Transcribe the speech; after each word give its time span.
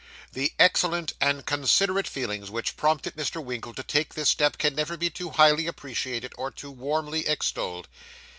The 0.33 0.51
excellent 0.57 1.13
and 1.21 1.45
considerate 1.45 2.07
feelings 2.07 2.49
which 2.49 2.75
prompted 2.75 3.15
Mr. 3.15 3.37
Winkle 3.39 3.75
to 3.75 3.83
take 3.83 4.15
this 4.15 4.29
step 4.29 4.57
can 4.57 4.73
never 4.73 4.97
be 4.97 5.11
too 5.11 5.29
highly 5.29 5.67
appreciated 5.67 6.33
or 6.39 6.49
too 6.49 6.71
warmly 6.71 7.27
extolled. 7.27 7.87